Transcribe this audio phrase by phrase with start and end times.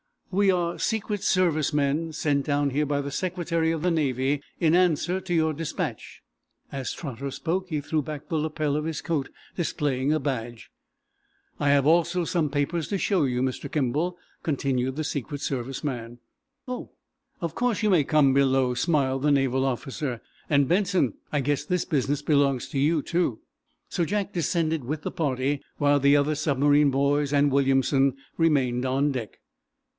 [0.31, 4.73] We are Secret Service men sent down here by the Secretary of the Navy, in
[4.73, 6.21] answer to your dispatch."
[6.71, 10.71] As Trotter spoke he threw back the lapel of his coat, displaying a badge.
[11.59, 13.69] "I have also some papers to show you, Mr.
[13.71, 16.17] Kimball," continued the Secret Service man.
[16.67, 16.91] "Oh,
[17.41, 20.21] of course you may come below," smiled the naval officer.
[20.49, 23.41] "And, Benson; I guess this business belongs to you, too."
[23.89, 29.11] So Jack descended with the party, while the other submarine boys and Williamson remained on
[29.11, 29.39] deck.